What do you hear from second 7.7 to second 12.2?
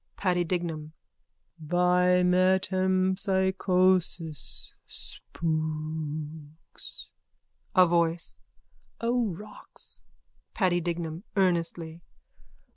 A VOICE: O rocks. PADDY DIGNAM: _(Earnestly.)